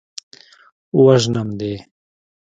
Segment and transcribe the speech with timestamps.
[1.03, 1.73] وژنم دې.